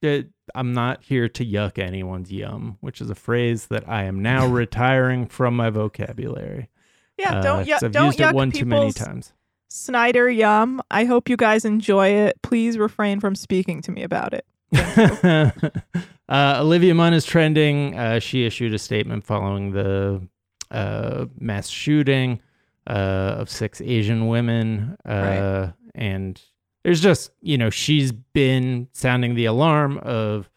It, 0.00 0.30
I'm 0.54 0.72
not 0.72 1.02
here 1.02 1.28
to 1.30 1.44
yuck 1.44 1.78
anyone's 1.78 2.30
yum, 2.32 2.78
which 2.80 3.00
is 3.00 3.10
a 3.10 3.14
phrase 3.14 3.66
that 3.66 3.88
I 3.88 4.04
am 4.04 4.22
now 4.22 4.46
retiring 4.62 5.26
from 5.26 5.56
my 5.56 5.68
vocabulary. 5.70 6.68
Yeah, 7.18 7.38
Uh, 7.38 7.42
don't 7.42 7.58
'cause 7.58 7.68
yuck, 7.68 7.82
I've 7.84 7.92
don't 7.92 8.06
used 8.06 8.18
yuck 8.18 8.30
it 8.30 8.34
one 8.34 8.50
too 8.50 8.64
many 8.64 8.92
times. 8.92 9.32
Snyder 9.68 10.30
yum. 10.30 10.80
I 10.90 11.04
hope 11.04 11.28
you 11.28 11.36
guys 11.36 11.64
enjoy 11.64 12.08
it. 12.08 12.40
Please 12.42 12.76
refrain 12.78 13.18
from 13.20 13.34
speaking 13.34 13.82
to 13.82 13.92
me 13.92 14.02
about 14.02 14.32
it. 14.34 14.44
uh, 16.28 16.58
Olivia 16.60 16.94
Munn 16.94 17.14
is 17.14 17.24
trending. 17.24 17.96
Uh, 17.98 18.18
she 18.20 18.44
issued 18.46 18.74
a 18.74 18.78
statement 18.78 19.24
following 19.24 19.72
the 19.72 20.20
uh, 20.70 21.26
mass 21.38 21.68
shooting 21.68 22.40
uh, 22.86 23.36
of 23.38 23.50
six 23.50 23.80
Asian 23.80 24.26
women. 24.28 24.96
Uh, 25.04 25.12
Right. 25.12 25.72
And 25.94 26.40
there's 26.82 27.00
just, 27.00 27.30
you 27.40 27.56
know, 27.56 27.70
she's 27.70 28.10
been 28.12 28.88
sounding 28.92 29.34
the 29.36 29.44
alarm 29.44 29.98
of 29.98 30.50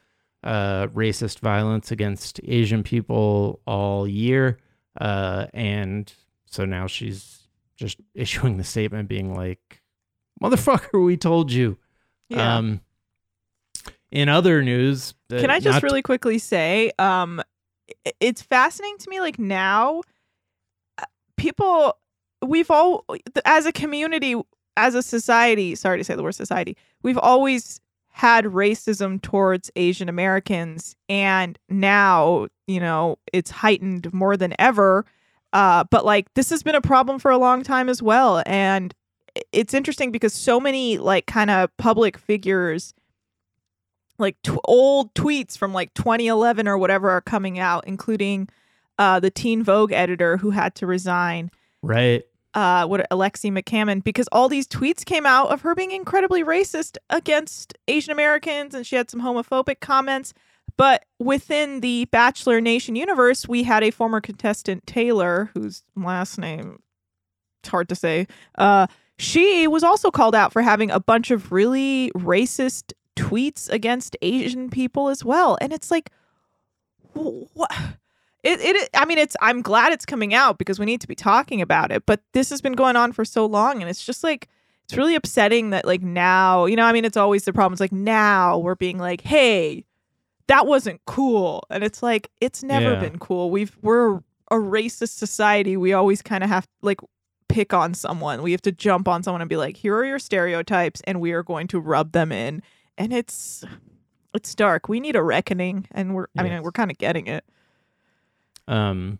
uh, 0.43 0.88
racist 0.88 1.39
violence 1.39 1.91
against 1.91 2.39
Asian 2.43 2.84
people 2.84 3.62
all 3.67 4.07
year. 4.07 4.57
Uh, 5.00 5.46
and 5.53 6.12
so 6.48 6.65
now 6.65 6.88
she's 6.88 7.48
just 7.75 7.98
issuing 8.15 8.57
the 8.57 8.63
statement 8.63 9.07
being 9.07 9.36
like, 9.36 9.81
motherfucker, 10.41 11.03
we 11.05 11.17
told 11.17 11.51
you. 11.51 11.77
Yeah. 12.29 12.57
Um, 12.57 12.81
in 14.12 14.29
other 14.29 14.63
news, 14.63 15.13
Can 15.29 15.50
I 15.50 15.60
just 15.60 15.84
really 15.84 16.01
quickly 16.01 16.39
say, 16.39 16.91
um, 16.98 17.41
it's 18.19 18.41
fascinating 18.41 18.98
to 19.00 19.10
me. 19.10 19.19
Like 19.19 19.38
now, 19.38 20.01
uh, 20.98 21.05
people, 21.36 21.98
we've 22.46 22.72
all, 22.72 23.06
as 23.46 23.65
a 23.65 23.72
community, 23.72 24.36
as 24.75 24.96
a 24.96 25.01
society, 25.01 25.75
sorry 25.75 25.98
to 25.98 26.03
say 26.03 26.15
the 26.15 26.24
word 26.24 26.34
society, 26.34 26.77
we've 27.03 27.17
always 27.17 27.79
had 28.10 28.46
racism 28.46 29.22
towards 29.22 29.70
Asian 29.75 30.10
Americans, 30.10 30.96
and 31.08 31.60
now, 31.70 32.48
you 32.65 32.79
know, 32.79 33.17
it's 33.32 33.51
heightened 33.51 34.12
more 34.13 34.36
than 34.36 34.56
ever. 34.60 35.06
Uh, 35.53 35.84
but 35.91 36.03
like 36.03 36.34
this 36.34 36.50
has 36.50 36.63
been 36.63 36.75
a 36.75 36.82
problem 36.82 37.20
for 37.20 37.32
a 37.32 37.38
long 37.38 37.63
time 37.63 37.89
as 37.89 38.01
well, 38.01 38.44
and 38.46 38.94
it's 39.51 39.74
interesting 39.74 40.12
because 40.12 40.34
so 40.34 40.60
many 40.60 40.98
like 40.98 41.27
kind 41.27 41.50
of 41.50 41.75
public 41.77 42.17
figures 42.17 42.94
like 44.20 44.41
tw- 44.41 44.58
old 44.65 45.13
tweets 45.13 45.58
from 45.58 45.74
like 45.74 45.94
2011 45.94 46.67
or 46.67 46.77
whatever 46.77 47.10
are 47.10 47.22
coming 47.22 47.60
out, 47.60 47.86
including 47.88 48.50
uh, 48.98 49.20
the 49.20 49.29
Teen 49.29 49.63
Vogue 49.63 49.91
editor 49.91 50.38
who 50.38 50.50
had 50.50 50.75
to 50.75 50.88
resign, 50.88 51.51
right? 51.81 52.24
uh, 52.57 52.88
what 52.88 53.07
Alexi 53.12 53.51
McCammond, 53.51 54.03
because 54.03 54.27
all 54.31 54.50
these 54.50 54.67
tweets 54.67 55.05
came 55.05 55.27
out 55.27 55.51
of 55.51 55.62
her 55.62 55.75
being 55.75 55.91
incredibly 55.91 56.43
racist 56.43 56.98
against 57.12 57.75
Asian 57.88 58.12
Americans, 58.12 58.74
and 58.74 58.86
she 58.86 58.96
had 58.96 59.12
some 59.12 59.22
homophobic 59.22 59.79
comments. 59.79 60.34
But 60.75 61.05
within 61.19 61.81
the 61.81 62.05
Bachelor 62.05 62.60
Nation 62.60 62.96
universe, 62.96 63.48
we 63.48 63.62
had 63.62 63.84
a 63.84 63.91
former 63.91 64.19
contestant 64.22 64.88
Taylor, 64.88 65.51
whose 65.53 65.84
last 65.96 66.39
name 66.39 66.79
it's 67.62 67.69
hard 67.69 67.89
to 67.89 67.96
say. 67.96 68.27
Uh, 68.57 68.88
she 69.19 69.67
was 69.67 69.84
also 69.84 70.10
called 70.10 70.34
out 70.34 70.51
for 70.51 70.63
having 70.63 70.89
a 70.89 71.00
bunch 71.00 71.29
of 71.29 71.51
really 71.51 72.12
racist 72.15 72.93
tweets 73.15 73.69
against 73.69 74.17
Asian 74.24 74.72
people 74.72 75.10
as 75.10 75.24
well. 75.24 75.60
And 75.62 75.72
it's 75.72 75.91
like, 75.91 76.12
what? 77.13 77.72
It, 78.47 78.59
it, 78.61 78.89
I 78.93 79.05
mean, 79.05 79.17
it's, 79.17 79.35
I'm 79.41 79.61
glad 79.61 79.91
it's 79.91 80.05
coming 80.05 80.33
out 80.33 80.57
because 80.57 80.79
we 80.79 80.85
need 80.85 81.01
to 81.01 81.07
be 81.07 81.15
talking 81.15 81.61
about 81.61 81.91
it, 81.91 82.05
but 82.05 82.21
this 82.33 82.49
has 82.49 82.61
been 82.61 82.73
going 82.73 82.95
on 82.95 83.11
for 83.11 83.25
so 83.25 83.45
long. 83.45 83.81
And 83.81 83.89
it's 83.89 84.05
just 84.05 84.23
like, 84.23 84.47
it's 84.85 84.95
really 84.95 85.15
upsetting 85.15 85.71
that, 85.71 85.85
like, 85.85 86.01
now, 86.01 86.65
you 86.65 86.75
know, 86.77 86.85
I 86.85 86.93
mean, 86.93 87.03
it's 87.03 87.17
always 87.17 87.43
the 87.43 87.51
problem. 87.51 87.73
It's 87.73 87.81
like, 87.81 87.91
now 87.91 88.57
we're 88.57 88.75
being 88.75 88.97
like, 88.97 89.21
hey, 89.21 89.83
that 90.47 90.65
wasn't 90.65 91.01
cool. 91.05 91.63
And 91.69 91.83
it's 91.83 92.01
like, 92.01 92.29
it's 92.39 92.63
never 92.63 92.93
Yeah. 92.93 92.99
been 93.01 93.19
cool. 93.19 93.51
We've, 93.51 93.77
we're 93.81 94.17
a 94.49 94.55
racist 94.55 95.17
society. 95.17 95.75
We 95.75 95.91
always 95.91 96.21
kind 96.21 96.41
of 96.43 96.49
have, 96.49 96.67
like, 96.81 96.99
pick 97.49 97.73
on 97.73 97.93
someone. 97.93 98.41
We 98.41 98.51
have 98.53 98.61
to 98.61 98.71
jump 98.71 99.09
on 99.09 99.23
someone 99.23 99.41
and 99.41 99.49
be 99.49 99.57
like, 99.57 99.75
here 99.75 99.95
are 99.97 100.05
your 100.05 100.19
stereotypes, 100.19 101.01
and 101.05 101.19
we 101.19 101.33
are 101.33 101.43
going 101.43 101.67
to 101.67 101.79
rub 101.81 102.13
them 102.13 102.31
in. 102.31 102.61
And 102.97 103.11
it's 103.11 103.63
it's 104.33 104.55
dark. 104.55 104.87
We 104.87 104.99
need 104.99 105.15
a 105.15 105.23
reckoning, 105.23 105.87
and 105.91 106.15
we're 106.15 106.27
I 106.37 106.43
mean 106.43 106.63
we're 106.63 106.71
kind 106.71 106.91
of 106.91 106.97
getting 106.97 107.27
it. 107.27 107.43
Um, 108.67 109.19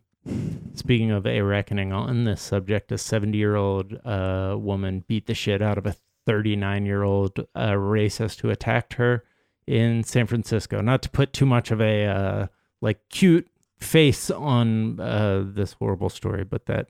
speaking 0.76 1.12
of 1.12 1.26
a 1.26 1.42
reckoning 1.42 1.94
on 1.94 2.26
this 2.26 2.42
subject, 2.42 2.92
a 2.92 2.98
70 2.98 3.38
year 3.38 3.56
old 3.56 3.94
uh, 4.06 4.56
woman 4.60 5.04
beat 5.08 5.28
the 5.28 5.34
shit 5.34 5.62
out 5.62 5.78
of 5.78 5.86
a 5.86 5.96
39 6.26 6.86
year 6.86 7.04
old 7.04 7.40
uh, 7.56 7.72
racist 7.72 8.42
who 8.42 8.50
attacked 8.50 8.94
her 8.96 9.24
in 9.66 10.04
San 10.04 10.28
Francisco. 10.28 10.82
Not 10.82 11.02
to 11.04 11.10
put 11.10 11.32
too 11.34 11.46
much 11.46 11.72
of 11.72 11.80
a 11.82 12.06
uh, 12.06 12.48
like 12.82 13.00
cute 13.10 13.48
face 13.78 14.30
on 14.30 15.00
uh, 15.00 15.44
this 15.46 15.74
horrible 15.74 16.10
story, 16.10 16.44
but 16.44 16.66
that 16.66 16.90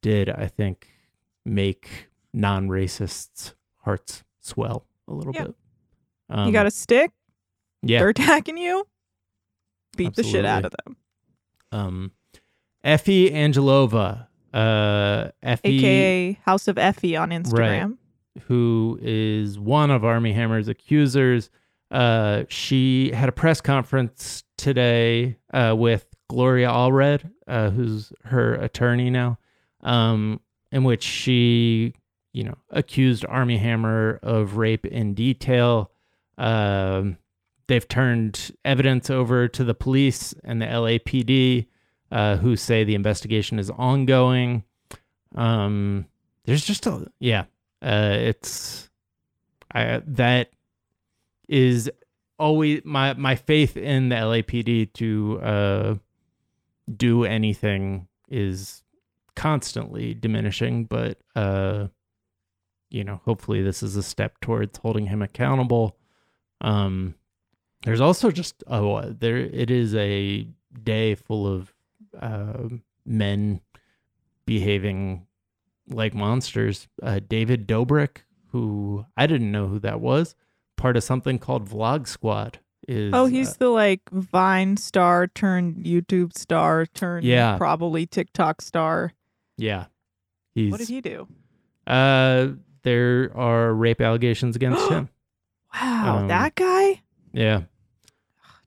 did, 0.00 0.28
I 0.30 0.46
think, 0.48 0.88
make 1.44 2.08
non 2.32 2.68
racists' 2.68 3.54
hearts 3.84 4.24
swell 4.40 4.86
a 5.06 5.12
little 5.14 5.32
Yeah. 5.34 5.44
bit. 5.44 5.54
Um, 6.30 6.46
you 6.46 6.52
got 6.52 6.66
a 6.66 6.70
stick. 6.70 7.12
yeah. 7.82 7.98
They're 8.00 8.08
attacking 8.08 8.56
you. 8.56 8.86
Beat 9.96 10.14
the 10.16 10.22
shit 10.22 10.44
out 10.46 10.64
of 10.64 10.72
them. 10.84 10.96
Um, 11.72 12.12
Effie 12.84 13.30
Angelova, 13.30 14.26
uh, 14.52 15.30
Effie, 15.42 15.78
AKA 15.78 16.32
House 16.44 16.68
of 16.68 16.78
Effie 16.78 17.16
on 17.16 17.30
Instagram. 17.30 17.96
who 18.46 18.98
is 19.02 19.58
one 19.58 19.90
of 19.90 20.04
Armie 20.04 20.32
Hammer's 20.32 20.68
accusers. 20.68 21.50
Uh, 21.90 22.44
she 22.48 23.12
had 23.12 23.28
a 23.28 23.32
press 23.32 23.60
conference 23.60 24.44
today 24.56 25.36
uh, 25.52 25.74
with 25.76 26.06
Gloria 26.28 26.68
Allred, 26.68 27.30
uh, 27.46 27.70
who's 27.70 28.12
her 28.24 28.54
attorney 28.54 29.10
now, 29.10 29.38
um, 29.82 30.40
in 30.70 30.84
which 30.84 31.02
she, 31.02 31.94
you 32.32 32.44
know, 32.44 32.54
accused 32.70 33.26
Armie 33.28 33.58
Hammer 33.58 34.18
of 34.22 34.56
rape 34.56 34.86
in 34.86 35.12
detail. 35.14 35.90
Um, 36.38 37.18
they've 37.66 37.86
turned 37.86 38.54
evidence 38.64 39.10
over 39.10 39.48
to 39.48 39.64
the 39.64 39.74
police 39.74 40.34
and 40.44 40.60
the 40.60 40.66
LAPD, 40.66 41.66
uh, 42.10 42.36
who 42.36 42.56
say 42.56 42.84
the 42.84 42.94
investigation 42.94 43.58
is 43.58 43.70
ongoing. 43.70 44.64
Um, 45.34 46.06
there's 46.44 46.64
just 46.64 46.86
a 46.86 47.10
yeah, 47.18 47.44
uh, 47.80 48.16
it's 48.18 48.90
I 49.74 50.02
that 50.06 50.50
is 51.48 51.90
always 52.38 52.82
my 52.84 53.14
my 53.14 53.36
faith 53.36 53.76
in 53.76 54.08
the 54.08 54.16
LAPD 54.16 54.92
to 54.94 55.40
uh, 55.42 55.94
do 56.94 57.24
anything 57.24 58.08
is 58.28 58.82
constantly 59.34 60.14
diminishing, 60.14 60.84
but 60.84 61.18
uh, 61.34 61.86
you 62.90 63.04
know, 63.04 63.20
hopefully 63.24 63.62
this 63.62 63.82
is 63.82 63.96
a 63.96 64.02
step 64.02 64.40
towards 64.40 64.78
holding 64.78 65.06
him 65.06 65.22
accountable. 65.22 65.96
Um, 66.60 67.14
there's 67.84 68.00
also 68.00 68.30
just 68.30 68.62
oh, 68.66 69.00
there 69.02 69.36
it 69.38 69.70
is 69.70 69.94
a 69.94 70.46
day 70.82 71.14
full 71.14 71.46
of 71.46 71.72
uh, 72.20 72.68
men 73.04 73.60
behaving 74.46 75.26
like 75.88 76.14
monsters. 76.14 76.88
Uh, 77.02 77.20
David 77.26 77.66
Dobrik, 77.66 78.18
who 78.48 79.04
I 79.16 79.26
didn't 79.26 79.50
know 79.52 79.66
who 79.66 79.78
that 79.80 80.00
was, 80.00 80.34
part 80.76 80.96
of 80.96 81.04
something 81.04 81.38
called 81.38 81.68
Vlog 81.68 82.06
Squad. 82.06 82.58
Is 82.88 83.12
Oh, 83.14 83.26
he's 83.26 83.50
uh, 83.50 83.56
the 83.60 83.68
like 83.68 84.00
Vine 84.10 84.76
star 84.76 85.28
turned 85.28 85.84
YouTube 85.84 86.36
star 86.36 86.84
turned 86.86 87.24
Yeah. 87.24 87.56
probably 87.56 88.06
TikTok 88.06 88.60
star. 88.60 89.12
yeah. 89.56 89.86
He's 90.54 90.70
What 90.70 90.80
did 90.80 90.88
he 90.88 91.00
do? 91.00 91.26
uh 91.86 92.48
there 92.82 93.30
are 93.36 93.72
rape 93.72 94.00
allegations 94.00 94.54
against 94.56 94.88
him. 94.90 95.08
Wow, 95.74 96.18
Um, 96.18 96.28
that 96.28 96.54
guy. 96.56 97.02
Yeah. 97.32 97.62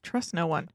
Trust 0.05 0.33
no 0.33 0.47
one. 0.47 0.69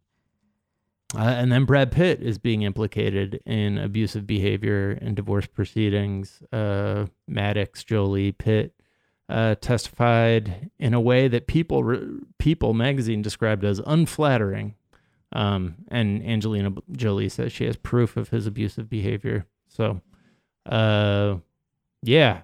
Uh, 1.14 1.22
and 1.22 1.50
then 1.50 1.64
Brad 1.64 1.90
Pitt 1.90 2.20
is 2.20 2.38
being 2.38 2.62
implicated 2.62 3.40
in 3.46 3.78
abusive 3.78 4.26
behavior 4.26 4.98
and 5.00 5.16
divorce 5.16 5.46
proceedings. 5.46 6.42
Uh, 6.52 7.06
Maddox, 7.26 7.82
Jolie, 7.82 8.32
Pitt 8.32 8.74
uh, 9.28 9.54
testified 9.60 10.70
in 10.78 10.94
a 10.94 11.00
way 11.00 11.28
that 11.28 11.46
People 11.46 12.18
People 12.38 12.74
magazine 12.74 13.22
described 13.22 13.64
as 13.64 13.80
unflattering. 13.86 14.74
Um, 15.32 15.76
and 15.88 16.24
Angelina 16.24 16.72
Jolie 16.92 17.28
says 17.28 17.52
she 17.52 17.66
has 17.66 17.76
proof 17.76 18.16
of 18.16 18.30
his 18.30 18.46
abusive 18.46 18.90
behavior. 18.90 19.46
So, 19.68 20.00
uh, 20.66 21.36
yeah, 22.02 22.42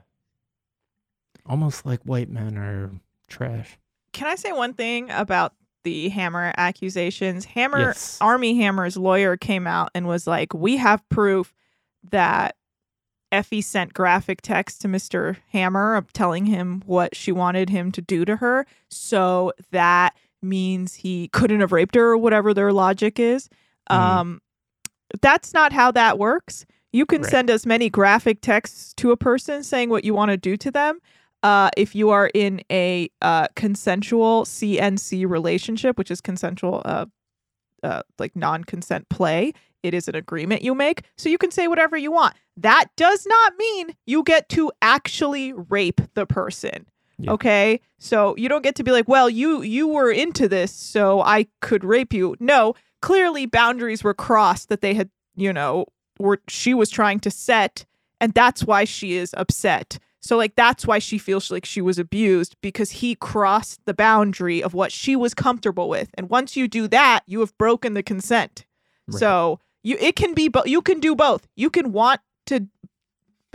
almost 1.45 1.85
like 1.85 2.03
white 2.03 2.31
men 2.31 2.57
are 2.57 2.93
trash. 3.29 3.77
Can 4.13 4.29
I 4.29 4.37
say 4.37 4.53
one 4.53 4.75
thing 4.75 5.11
about 5.11 5.55
the 5.87 6.09
Hammer 6.11 6.53
accusations? 6.59 7.45
Hammer 7.47 7.79
Yes. 7.81 8.19
Armie 8.21 8.57
Hammer's 8.57 8.97
lawyer 8.97 9.37
came 9.37 9.67
out 9.67 9.91
and 9.95 10.07
was 10.09 10.27
like, 10.27 10.53
"We 10.53 10.77
have 10.79 11.09
proof 11.09 11.55
that 12.11 12.57
Effie 13.33 13.61
sent 13.61 13.95
graphic 13.95 14.43
text 14.43 14.81
to 14.83 14.89
Mr. 14.89 15.37
Hammer 15.53 16.05
telling 16.13 16.47
him 16.47 16.83
what 16.87 17.15
she 17.17 17.33
wanted 17.33 17.71
him 17.71 17.91
to 17.93 18.01
do 18.01 18.25
to 18.25 18.37
her. 18.37 18.67
So 18.89 19.53
that 19.73 20.17
means 20.43 20.95
he 20.95 21.29
couldn't 21.29 21.61
have 21.61 21.73
raped 21.73 21.95
her 21.97 22.11
or 22.13 22.17
whatever 22.17 22.53
their 22.55 22.73
logic 22.73 23.19
is. 23.19 23.49
Mhm. 23.91 23.95
Um, 23.97 24.43
that's 25.21 25.53
not 25.55 25.73
how 25.73 25.91
that 25.93 26.19
works. 26.19 26.67
You 26.93 27.05
can 27.05 27.23
Right. 27.23 27.31
send 27.31 27.51
as 27.51 27.67
many 27.67 27.91
graphic 27.91 28.41
texts 28.41 28.95
to 28.95 29.11
a 29.11 29.17
person 29.17 29.63
saying 29.65 29.91
what 29.91 30.05
you 30.05 30.15
want 30.15 30.31
to 30.31 30.37
do 30.37 30.57
to 30.57 30.71
them. 30.71 30.99
Uh, 31.47 31.71
if 31.77 31.95
you 31.95 32.11
are 32.11 32.29
in 32.35 32.61
a 32.73 33.09
uh, 33.23 33.47
consensual 33.55 34.45
CNC 34.45 35.29
relationship, 35.29 35.97
which 35.97 36.11
is 36.11 36.21
consensual, 36.21 36.83
uh, 36.85 37.07
uh, 37.85 38.03
like 38.19 38.35
non-consent 38.35 39.09
play, 39.11 39.53
it 39.85 39.95
is 39.95 40.09
an 40.09 40.17
agreement 40.17 40.63
you 40.63 40.75
make. 40.75 41.05
So 41.17 41.29
you 41.29 41.39
can 41.39 41.53
say 41.53 41.69
whatever 41.69 41.97
you 41.97 42.11
want. 42.11 42.35
That 42.57 42.87
does 42.97 43.25
not 43.29 43.53
mean 43.57 43.95
you 44.07 44.25
get 44.25 44.49
to 44.49 44.73
actually 44.83 45.53
rape 45.53 46.01
the 46.15 46.27
person. 46.27 46.85
Yeah. 47.17 47.31
Okay? 47.31 47.81
So 48.01 48.35
you 48.37 48.49
don't 48.49 48.65
get 48.65 48.75
to 48.75 48.83
be 48.83 48.91
like, 48.91 49.07
"Well, 49.07 49.31
you 49.31 49.63
you 49.63 49.87
were 49.87 50.11
into 50.11 50.49
this, 50.49 50.73
so 50.73 51.23
I 51.23 51.47
could 51.61 51.85
rape 51.85 52.13
you." 52.13 52.35
No, 52.41 52.75
clearly 53.01 53.47
boundaries 53.47 54.03
were 54.03 54.15
crossed 54.15 54.69
that 54.69 54.81
they 54.81 54.95
had, 54.95 55.11
you 55.37 55.53
know, 55.53 55.87
were 56.19 56.41
she 56.49 56.75
was 56.75 56.91
trying 56.91 57.21
to 57.21 57.31
set 57.31 57.87
and 58.21 58.33
that's 58.33 58.65
why 58.65 58.85
she 58.85 59.15
is 59.15 59.35
upset. 59.37 59.99
So 60.27 60.37
like 60.37 60.57
that's 60.57 60.87
why 60.87 60.99
she 60.99 61.19
feels 61.19 61.51
like 61.53 61.65
she 61.65 61.81
was 61.81 61.99
abused 61.99 62.57
because 62.61 62.91
he 62.91 63.15
crossed 63.15 63.81
the 63.85 63.95
boundary 63.95 64.61
of 64.61 64.75
what 64.75 64.91
she 64.91 65.15
was 65.15 65.35
comfortable 65.35 65.89
with. 65.89 66.11
And 66.15 66.29
once 66.29 66.57
you 66.57 66.67
do 66.67 66.89
that, 66.89 67.21
you 67.27 67.41
have 67.41 67.57
broken 67.59 67.95
the 67.95 68.03
consent. 68.03 68.67
Right. 69.07 69.21
So 69.21 69.61
you 69.85 69.97
it 70.01 70.17
can 70.17 70.35
be 70.35 70.49
but 70.49 70.69
you 70.69 70.83
can 70.83 70.99
do 70.99 71.15
both. 71.15 71.47
You 71.55 71.71
can 71.71 71.93
want 71.93 72.21
to 72.47 72.67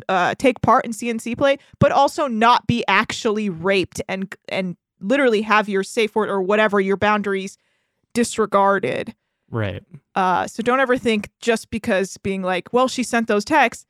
uh, 0.08 0.36
take 0.36 0.62
part 0.62 0.86
in 0.86 0.92
CNC 0.92 1.38
play, 1.38 1.58
but 1.80 1.92
also 1.92 2.28
not 2.28 2.68
be 2.68 2.86
actually 2.88 3.50
raped 3.50 4.02
and 4.08 4.34
and 4.48 4.78
literally 5.02 5.42
have 5.42 5.68
your 5.68 5.84
safe 5.84 6.16
word 6.16 6.30
or 6.30 6.42
whatever 6.42 6.80
your 6.80 6.98
boundaries 6.98 7.58
disregarded. 8.14 9.14
Right. 9.50 9.84
Uh, 10.16 10.48
so 10.48 10.64
don't 10.64 10.80
ever 10.80 10.98
think 10.98 11.30
just 11.42 11.70
because 11.70 12.18
being 12.18 12.42
like, 12.42 12.72
well, 12.72 12.88
she 12.88 13.04
sent 13.04 13.28
those 13.28 13.44
texts, 13.44 13.86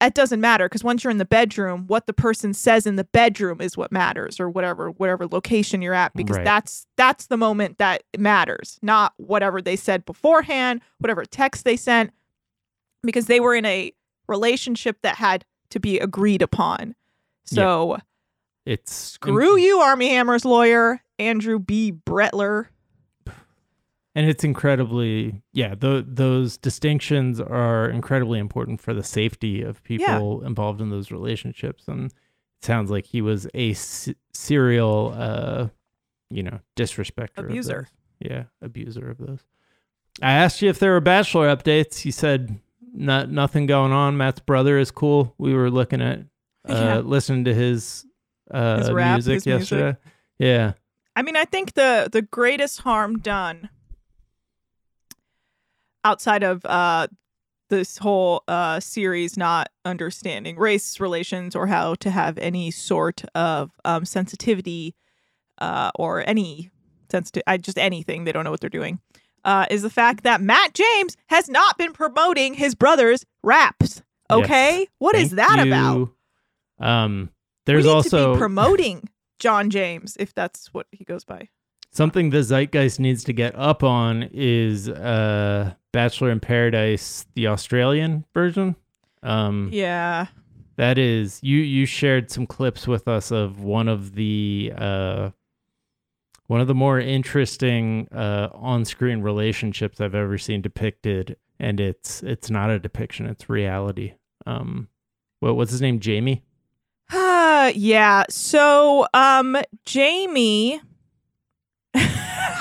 that 0.00 0.14
doesn't 0.14 0.40
matter 0.40 0.66
because 0.66 0.82
once 0.82 1.04
you're 1.04 1.10
in 1.10 1.18
the 1.18 1.24
bedroom, 1.24 1.84
what 1.86 2.06
the 2.06 2.12
person 2.12 2.54
says 2.54 2.86
in 2.86 2.96
the 2.96 3.04
bedroom 3.04 3.60
is 3.60 3.76
what 3.76 3.92
matters, 3.92 4.40
or 4.40 4.48
whatever 4.48 4.90
whatever 4.90 5.26
location 5.26 5.82
you're 5.82 5.94
at, 5.94 6.12
because 6.14 6.38
Right. 6.38 6.44
that's 6.44 6.86
that's 6.96 7.26
the 7.26 7.36
moment 7.36 7.78
that 7.78 8.02
matters, 8.18 8.78
not 8.82 9.12
whatever 9.18 9.60
they 9.62 9.76
said 9.76 10.04
beforehand, 10.04 10.80
whatever 10.98 11.24
text 11.24 11.64
they 11.64 11.76
sent, 11.76 12.12
because 13.02 13.26
they 13.26 13.40
were 13.40 13.54
in 13.54 13.64
a 13.66 13.92
relationship 14.26 14.98
that 15.02 15.16
had 15.16 15.44
to 15.70 15.78
be 15.80 15.98
agreed 15.98 16.42
upon. 16.42 16.94
So 17.44 17.98
It's 18.64 18.92
screw 18.94 19.56
you, 19.56 19.80
Armie 19.80 20.08
Hammer's 20.10 20.44
lawyer, 20.44 21.02
Andrew 21.18 21.58
B. 21.58 21.92
Brettler. 21.92 22.66
And 24.14 24.28
it's 24.28 24.42
incredibly 24.44 25.42
yeah 25.52 25.74
th- 25.74 26.04
those 26.08 26.56
distinctions 26.56 27.40
are 27.40 27.88
incredibly 27.88 28.38
important 28.38 28.80
for 28.80 28.92
the 28.94 29.02
safety 29.04 29.62
of 29.62 29.82
people 29.84 30.42
involved 30.44 30.80
in 30.80 30.90
those 30.90 31.10
relationships. 31.10 31.86
And 31.88 32.06
it 32.06 32.14
sounds 32.64 32.90
like 32.90 33.06
he 33.06 33.22
was 33.22 33.46
a 33.54 33.70
s- 33.70 34.08
serial 34.32 35.14
uh 35.16 35.68
you 36.30 36.42
know 36.42 36.60
disrespecter 36.76 37.38
Abuser. 37.38 37.88
yeah 38.20 38.44
abuser 38.62 39.10
of 39.10 39.18
those. 39.18 39.40
I 40.22 40.32
asked 40.32 40.60
you 40.60 40.68
if 40.68 40.78
there 40.78 40.92
were 40.92 41.00
bachelor 41.00 41.54
updates. 41.54 42.04
You 42.04 42.12
said 42.12 42.58
not 42.92 43.30
nothing 43.30 43.66
going 43.66 43.92
on. 43.92 44.16
Matt's 44.16 44.40
brother 44.40 44.76
is 44.78 44.90
cool. 44.90 45.34
We 45.38 45.54
were 45.54 45.70
looking 45.70 46.02
at 46.02 46.18
uh 46.68 46.72
Yeah. 46.74 46.98
listening 46.98 47.44
to 47.44 47.54
his 47.54 48.04
uh 48.50 48.78
His 48.78 48.90
rap, 48.92 49.14
music 49.14 49.34
his 49.34 49.46
music. 49.46 49.60
yesterday. 49.78 49.98
Yeah. 50.38 50.72
I 51.16 51.22
mean, 51.22 51.36
I 51.36 51.44
think 51.44 51.74
the 51.74 52.08
the 52.10 52.22
greatest 52.22 52.80
harm 52.80 53.18
done 53.20 53.68
outside 56.04 56.42
of 56.42 56.64
uh 56.66 57.06
this 57.68 57.98
whole 57.98 58.42
uh 58.48 58.80
series 58.80 59.36
not 59.36 59.70
understanding 59.84 60.56
race 60.56 60.98
relations 61.00 61.54
or 61.54 61.66
how 61.66 61.94
to 61.96 62.10
have 62.10 62.36
any 62.38 62.70
sort 62.70 63.22
of 63.34 63.70
um 63.84 64.04
sensitivity 64.04 64.94
uh 65.58 65.90
or 65.94 66.26
any 66.28 66.70
sensitive 67.10 67.42
I 67.46 67.56
just 67.58 67.78
anything 67.78 68.24
they 68.24 68.32
don't 68.32 68.44
know 68.44 68.50
what 68.50 68.60
they're 68.60 68.70
doing 68.70 69.00
uh 69.44 69.66
is 69.70 69.82
the 69.82 69.90
fact 69.90 70.24
that 70.24 70.40
Matt 70.40 70.74
James 70.74 71.16
has 71.28 71.48
not 71.48 71.78
been 71.78 71.92
promoting 71.92 72.54
his 72.54 72.74
brother's 72.74 73.24
raps. 73.42 74.02
Okay? 74.30 74.86
What 74.98 75.16
is 75.16 75.30
Thank 75.32 75.36
that 75.36 75.66
about? 75.66 76.10
Um, 76.78 77.30
there's 77.66 77.86
also 77.86 78.28
to 78.28 78.32
be 78.34 78.38
promoting 78.38 79.08
John 79.38 79.70
James 79.70 80.16
if 80.20 80.34
that's 80.34 80.72
what 80.72 80.86
he 80.92 81.04
goes 81.04 81.24
by. 81.24 81.48
something 81.90 82.30
the 82.30 82.42
zeitgeist 82.42 83.00
needs 83.00 83.24
to 83.24 83.32
get 83.32 83.54
up 83.56 83.82
on 83.82 84.28
is 84.32 84.88
uh, 84.88 85.74
Bachelor 85.92 86.30
in 86.30 86.40
Paradise, 86.40 87.26
the 87.34 87.46
Australian 87.48 88.24
version. 88.34 88.76
Um, 89.22 89.70
Yeah. 89.72 90.26
That 90.76 90.96
is 90.96 91.40
you. 91.42 91.58
You 91.58 91.84
shared 91.84 92.30
some 92.30 92.46
clips 92.46 92.86
with 92.88 93.06
us 93.06 93.30
of 93.30 93.60
one 93.60 93.86
of 93.86 94.14
the 94.14 94.72
uh, 94.74 95.30
one 96.46 96.62
of 96.62 96.68
the 96.68 96.74
more 96.74 96.98
interesting 96.98 98.08
uh, 98.10 98.48
on-screen 98.54 99.20
relationships 99.20 100.00
I've 100.00 100.14
ever 100.14 100.38
seen 100.38 100.62
depicted, 100.62 101.36
and 101.58 101.80
it's 101.80 102.22
it's 102.22 102.48
not 102.48 102.70
a 102.70 102.78
depiction; 102.78 103.26
it's 103.26 103.50
reality. 103.50 104.14
Um, 104.46 104.88
what 105.40 105.54
what's 105.54 105.70
his 105.70 105.82
name? 105.82 106.00
Jamie. 106.00 106.44
Uh, 107.12 107.72
yeah. 107.74 108.24
So, 108.30 109.06
um, 109.12 109.58
Jamie, 109.84 110.80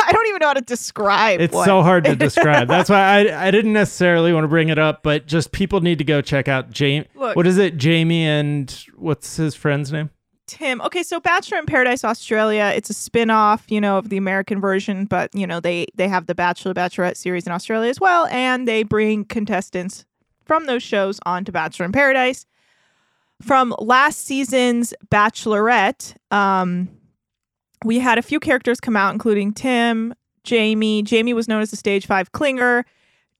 I 0.10 0.12
don't 0.12 0.28
even 0.28 0.40
know 0.40 0.48
how 0.48 0.54
to 0.54 0.62
describe. 0.62 1.40
It. 1.40 1.46
It's 1.46 1.54
what- 1.54 1.66
so 1.66 1.82
hard 1.82 2.04
to 2.06 2.16
describe. 2.16 2.68
That's 2.68 2.90
why 2.90 3.00
I 3.00 3.20
I 3.48 3.52
didn't 3.52 3.74
necessarily 3.74 4.34
want 4.34 4.44
to 4.44 4.48
bring 4.50 4.70
it 4.70 4.80
up, 4.80 5.04
but 5.04 5.26
just 5.28 5.52
people 5.52 5.82
need 5.82 5.98
to 6.00 6.04
go 6.04 6.22
check 6.22 6.48
out 6.48 6.72
Jamie. 6.72 7.08
Look, 7.16 7.36
What 7.36 7.48
is 7.48 7.58
it? 7.58 7.78
Jamie 7.78 8.26
and 8.26 8.70
what's 8.96 9.38
his 9.38 9.56
friend's 9.56 9.92
name? 9.92 10.10
Tim. 10.48 10.82
Okay, 10.82 11.04
so 11.04 11.20
Bachelor 11.20 11.60
in 11.60 11.68
Paradise 11.68 12.04
Australia, 12.04 12.72
it's 12.76 12.90
a 12.90 12.94
spin-off, 12.94 13.70
you 13.70 13.80
know, 13.80 14.00
of 14.00 14.10
the 14.10 14.18
American 14.18 14.60
version, 14.60 15.06
but 15.06 15.34
you 15.36 15.46
know, 15.46 15.60
they 15.60 15.86
they 15.96 16.08
have 16.08 16.26
the 16.26 16.34
Bachelor 16.34 16.74
Bachelorette 16.74 17.18
series 17.18 17.46
in 17.46 17.54
Australia 17.54 17.88
as 17.90 18.00
well, 18.00 18.26
and 18.32 18.68
they 18.68 18.82
bring 18.84 19.26
contestants 19.26 20.06
from 20.46 20.66
those 20.66 20.82
shows 20.82 21.20
onto 21.26 21.52
Bachelor 21.52 21.86
in 21.86 21.92
Paradise. 21.92 22.48
From 23.44 23.74
last 23.80 24.26
season's 24.26 24.94
Bachelorette, 25.10 26.16
um, 26.32 26.90
we 27.86 28.00
had 28.00 28.18
a 28.18 28.22
few 28.22 28.40
characters 28.40 28.80
come 28.80 28.96
out, 28.96 29.14
including 29.14 29.54
Tim, 29.54 30.14
Jamie. 30.44 31.02
Jamie 31.04 31.34
was 31.34 31.48
known 31.48 31.62
as 31.62 31.72
the 31.72 31.78
stage 31.78 32.06
five 32.06 32.32
clinger. 32.32 32.84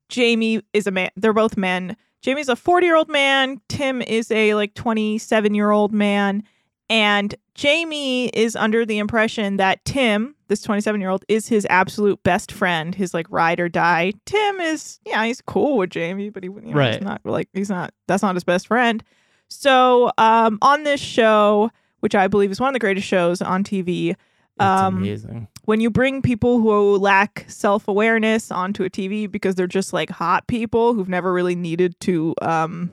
Jamie 0.10 0.62
is 0.74 0.88
a 0.88 0.92
man. 0.92 1.10
They're 1.16 1.34
both 1.34 1.58
men. 1.58 1.96
Jamie's 2.22 2.50
a 2.50 2.56
40 2.56 2.86
year 2.86 2.96
old 2.96 3.10
man. 3.10 3.62
Tim 3.70 4.02
is 4.02 4.32
a 4.32 4.54
like 4.56 4.74
27 4.74 5.54
year 5.54 5.72
old 5.72 5.94
man. 5.94 6.44
And 6.90 7.36
Jamie 7.54 8.30
is 8.30 8.56
under 8.56 8.84
the 8.86 8.98
impression 8.98 9.58
that 9.58 9.86
Tim, 9.86 10.34
this 10.48 10.62
27 10.64 11.00
year 11.00 11.12
old, 11.12 11.24
is 11.28 11.48
his 11.48 11.68
absolute 11.70 12.22
best 12.24 12.52
friend, 12.52 12.96
his 12.96 13.14
like 13.14 13.28
ride 13.30 13.60
or 13.60 13.70
die. 13.70 14.14
Tim 14.26 14.60
is, 14.60 15.00
yeah, 15.06 15.24
he's 15.26 15.40
cool 15.42 15.78
with 15.78 15.92
Jamie, 15.92 16.30
but 16.32 16.44
he, 16.44 16.50
you 16.50 16.60
know, 16.62 16.72
Right. 16.74 16.96
he's 16.96 17.04
not 17.04 17.22
like, 17.24 17.48
he's 17.54 17.70
not, 17.70 17.94
that's 18.08 18.24
not 18.24 18.34
his 18.36 18.44
best 18.44 18.66
friend. 18.68 19.04
So 19.50 20.12
um, 20.18 20.58
on 20.64 20.84
this 20.84 21.00
show, 21.00 21.70
which 22.00 22.16
I 22.16 22.28
believe 22.28 22.50
is 22.50 22.60
one 22.60 22.70
of 22.70 22.74
the 22.74 22.80
greatest 22.80 23.08
shows 23.08 23.42
on 23.42 23.64
TV, 23.64 24.16
Um, 24.60 24.98
amazing. 24.98 25.48
when 25.66 25.80
you 25.80 25.90
bring 25.90 26.22
people 26.22 26.60
who 26.60 26.98
lack 26.98 27.46
self 27.48 27.88
awareness 27.88 28.52
onto 28.52 28.84
a 28.84 28.90
TV 28.90 29.30
because 29.30 29.56
they're 29.56 29.68
just 29.68 29.94
like 29.94 30.10
hot 30.10 30.48
people 30.48 30.94
who've 30.94 31.10
never 31.10 31.32
really 31.32 31.56
needed 31.56 32.00
to 32.02 32.36
um, 32.42 32.92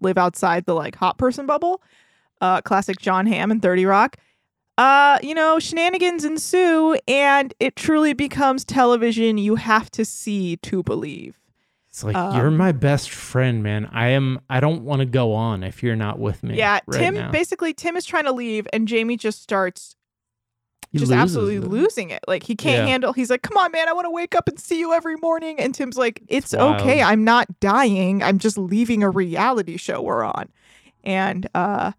live 0.00 0.18
outside 0.18 0.64
the 0.64 0.74
like 0.74 0.96
hot 0.96 1.18
person 1.18 1.46
bubble, 1.46 1.82
uh, 2.40 2.60
classic 2.62 2.98
Jon 2.98 3.26
Hamm 3.26 3.50
and 3.50 3.62
30 3.62 3.86
Rock, 3.86 4.16
uh, 4.78 5.18
you 5.22 5.34
know, 5.34 5.58
shenanigans 5.58 6.24
ensue 6.24 6.96
and 7.08 7.52
it 7.58 7.74
truly 7.76 8.12
becomes 8.12 8.64
television 8.64 9.36
you 9.36 9.56
have 9.56 9.90
to 9.90 10.04
see 10.04 10.56
to 10.58 10.82
believe. 10.82 11.38
It's 11.88 12.04
like 12.04 12.14
um, 12.14 12.36
you're 12.36 12.50
my 12.52 12.70
best 12.70 13.10
friend, 13.10 13.62
man. 13.62 13.86
I 13.86 14.10
am. 14.10 14.40
I 14.48 14.60
don't 14.60 14.84
want 14.84 15.00
to 15.00 15.06
go 15.06 15.32
on 15.32 15.64
if 15.64 15.82
you're 15.82 15.96
not 15.96 16.20
with 16.20 16.44
me. 16.44 16.56
yeah, 16.56 16.78
right 16.86 16.98
Tim 16.98 17.14
now. 17.14 17.32
basically, 17.32 17.74
Tim 17.74 17.96
is 17.96 18.04
trying 18.04 18.24
to 18.24 18.32
leave 18.32 18.68
and 18.72 18.86
Jamie 18.86 19.16
just 19.16 19.42
starts 19.42 19.96
He 20.92 20.98
just 20.98 21.12
absolutely 21.12 21.56
it. 21.56 21.64
losing 21.64 22.10
it. 22.10 22.24
Like 22.26 22.42
he 22.42 22.54
can't 22.56 22.78
Yeah. 22.78 22.86
handle. 22.86 23.12
He's 23.12 23.28
like, 23.30 23.42
"Come 23.42 23.56
on, 23.58 23.70
man, 23.72 23.88
I 23.88 23.92
want 23.92 24.06
to 24.06 24.10
wake 24.10 24.34
up 24.34 24.48
and 24.48 24.58
see 24.58 24.78
you 24.78 24.92
every 24.94 25.16
morning." 25.16 25.58
And 25.60 25.74
Tim's 25.74 25.98
like, 25.98 26.22
"It's 26.28 26.54
okay. 26.54 27.02
I'm 27.02 27.24
not 27.24 27.60
dying. 27.60 28.22
I'm 28.22 28.38
just 28.38 28.56
leaving 28.56 29.02
a 29.02 29.10
reality 29.10 29.76
show 29.76 30.00
we're 30.00 30.24
on." 30.24 30.48
And 31.04 31.46
uh 31.54 31.92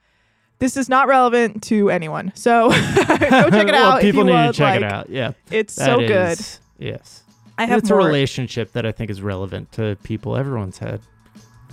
this 0.59 0.75
is 0.75 0.89
not 0.89 1.07
relevant 1.07 1.63
to 1.63 1.89
anyone. 1.89 2.31
So 2.35 2.69
go 2.69 2.75
check 2.75 3.21
it 3.21 3.31
well, 3.71 3.91
out. 3.93 4.01
people 4.01 4.21
if 4.21 4.25
you 4.27 4.33
need 4.33 4.45
would. 4.47 4.53
to 4.53 4.57
check 4.57 4.75
it 4.77 4.83
out. 4.83 5.09
Yeah, 5.09 5.31
It's 5.51 5.75
that 5.75 5.85
so 5.85 5.97
good. 5.99 6.39
Yes, 6.79 7.23
I 7.57 7.65
have 7.65 7.79
it's 7.79 7.89
more. 7.89 7.99
a 8.01 8.05
relationship 8.05 8.73
that 8.73 8.85
I 8.85 8.91
think 8.91 9.09
is 9.11 9.21
relevant 9.21 9.71
to 9.73 9.97
people. 10.03 10.35
Everyone's 10.35 10.77
had 10.79 10.99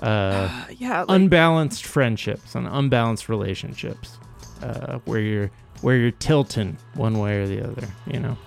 uh, 0.01 0.49
yeah, 0.79 1.01
like, 1.01 1.09
unbalanced 1.09 1.85
friendships 1.87 2.55
and 2.55 2.69
unbalanced 2.69 3.29
relationships, 3.29 4.19
uh, 4.63 4.99
where 5.05 5.21
you're 5.21 5.51
where 5.83 5.97
you're 5.97 6.11
tilting 6.11 6.77
one 6.95 7.19
way 7.19 7.41
or 7.41 7.47
the 7.47 7.62
other. 7.62 7.89
You 8.07 8.21
know. 8.21 8.39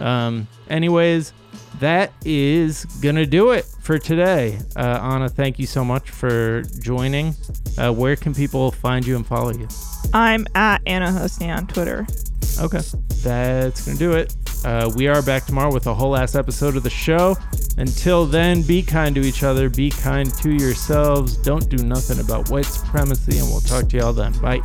Um, 0.00 0.46
anyways, 0.70 1.32
that 1.80 2.12
is 2.24 2.84
gonna 3.02 3.26
do 3.26 3.50
it 3.50 3.64
for 3.80 3.98
today. 3.98 4.58
Uh, 4.76 5.00
Anna, 5.02 5.28
thank 5.28 5.58
you 5.58 5.66
so 5.66 5.84
much 5.84 6.10
for 6.10 6.62
joining. 6.80 7.34
Uh, 7.76 7.92
where 7.92 8.16
can 8.16 8.34
people 8.34 8.70
find 8.70 9.06
you 9.06 9.16
and 9.16 9.26
follow 9.26 9.52
you? 9.52 9.68
I'm 10.12 10.46
at 10.54 10.82
Anna 10.86 11.06
Hosnieh 11.06 11.56
on 11.56 11.66
Twitter. 11.66 12.06
Okay, 12.60 12.80
that's 13.22 13.86
gonna 13.86 13.98
do 13.98 14.12
it. 14.12 14.34
Uh, 14.64 14.90
we 14.96 15.06
are 15.06 15.22
back 15.22 15.46
tomorrow 15.46 15.72
with 15.72 15.86
a 15.86 15.94
whole 15.94 16.16
ass 16.16 16.34
episode 16.34 16.76
of 16.76 16.82
the 16.82 16.90
show. 16.90 17.36
Until 17.76 18.26
then, 18.26 18.62
be 18.62 18.82
kind 18.82 19.14
to 19.14 19.20
each 19.20 19.44
other, 19.44 19.68
be 19.70 19.90
kind 19.90 20.32
to 20.38 20.50
yourselves. 20.50 21.36
Don't 21.36 21.68
do 21.68 21.84
nothing 21.84 22.18
about 22.18 22.50
white 22.50 22.66
supremacy, 22.66 23.38
and 23.38 23.48
we'll 23.48 23.60
talk 23.60 23.88
to 23.90 23.96
y'all 23.98 24.12
then. 24.12 24.32
Bye. 24.40 24.60